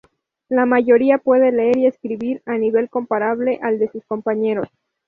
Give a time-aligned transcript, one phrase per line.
[0.49, 4.67] La mayoría puede leer y escribir a un nivel comparable al de sus compañeros.